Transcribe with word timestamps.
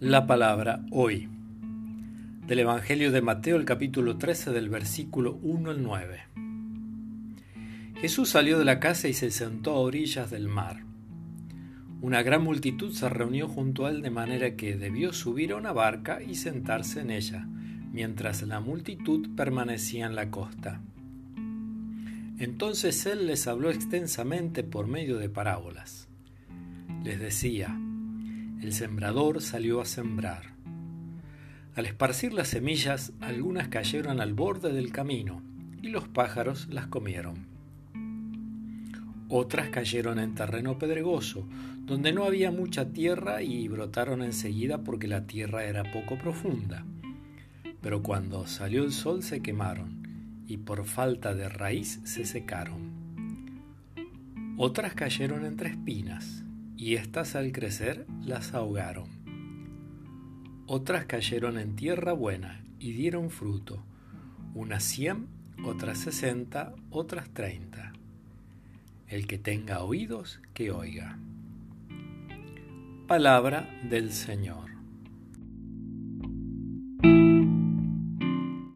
La 0.00 0.26
palabra 0.26 0.80
hoy. 0.92 1.28
Del 2.46 2.60
Evangelio 2.60 3.12
de 3.12 3.20
Mateo, 3.20 3.58
el 3.58 3.66
capítulo 3.66 4.16
13, 4.16 4.50
del 4.50 4.70
versículo 4.70 5.38
1 5.42 5.72
al 5.72 5.82
9. 5.82 6.20
Jesús 8.00 8.30
salió 8.30 8.58
de 8.58 8.64
la 8.64 8.80
casa 8.80 9.08
y 9.08 9.12
se 9.12 9.30
sentó 9.30 9.72
a 9.72 9.80
orillas 9.80 10.30
del 10.30 10.48
mar. 10.48 10.84
Una 12.00 12.22
gran 12.22 12.42
multitud 12.42 12.94
se 12.94 13.10
reunió 13.10 13.46
junto 13.46 13.84
a 13.84 13.90
él 13.90 14.00
de 14.00 14.08
manera 14.08 14.56
que 14.56 14.74
debió 14.74 15.12
subir 15.12 15.52
a 15.52 15.56
una 15.56 15.72
barca 15.72 16.22
y 16.22 16.36
sentarse 16.36 17.00
en 17.00 17.10
ella, 17.10 17.46
mientras 17.92 18.40
la 18.40 18.60
multitud 18.60 19.28
permanecía 19.36 20.06
en 20.06 20.14
la 20.14 20.30
costa. 20.30 20.80
Entonces 22.38 23.04
él 23.04 23.26
les 23.26 23.46
habló 23.46 23.68
extensamente 23.68 24.64
por 24.64 24.86
medio 24.86 25.18
de 25.18 25.28
parábolas. 25.28 26.08
Les 27.04 27.20
decía, 27.20 27.78
el 28.62 28.74
sembrador 28.74 29.40
salió 29.40 29.80
a 29.80 29.86
sembrar. 29.86 30.54
Al 31.74 31.86
esparcir 31.86 32.34
las 32.34 32.48
semillas, 32.48 33.12
algunas 33.20 33.68
cayeron 33.68 34.20
al 34.20 34.34
borde 34.34 34.72
del 34.72 34.92
camino 34.92 35.42
y 35.80 35.88
los 35.88 36.08
pájaros 36.08 36.68
las 36.68 36.86
comieron. 36.86 37.46
Otras 39.30 39.70
cayeron 39.70 40.18
en 40.18 40.34
terreno 40.34 40.78
pedregoso, 40.78 41.46
donde 41.86 42.12
no 42.12 42.24
había 42.24 42.50
mucha 42.50 42.90
tierra 42.92 43.42
y 43.42 43.66
brotaron 43.68 44.22
enseguida 44.22 44.84
porque 44.84 45.08
la 45.08 45.26
tierra 45.26 45.64
era 45.64 45.90
poco 45.90 46.18
profunda. 46.18 46.84
Pero 47.80 48.02
cuando 48.02 48.46
salió 48.46 48.84
el 48.84 48.92
sol 48.92 49.22
se 49.22 49.40
quemaron 49.40 50.44
y 50.46 50.58
por 50.58 50.84
falta 50.84 51.34
de 51.34 51.48
raíz 51.48 52.00
se 52.04 52.26
secaron. 52.26 52.90
Otras 54.58 54.92
cayeron 54.92 55.46
entre 55.46 55.70
espinas 55.70 56.44
y 56.80 56.94
éstas 56.94 57.36
al 57.36 57.52
crecer 57.52 58.06
las 58.24 58.54
ahogaron. 58.54 59.10
Otras 60.66 61.04
cayeron 61.04 61.58
en 61.58 61.76
tierra 61.76 62.14
buena 62.14 62.64
y 62.78 62.92
dieron 62.92 63.28
fruto, 63.28 63.84
unas 64.54 64.82
cien, 64.82 65.26
otras 65.62 65.98
sesenta, 65.98 66.74
otras 66.88 67.28
treinta. 67.34 67.92
El 69.08 69.26
que 69.26 69.36
tenga 69.36 69.82
oídos, 69.82 70.40
que 70.54 70.70
oiga. 70.70 71.18
Palabra 73.06 73.68
del 73.90 74.10
Señor. 74.10 74.69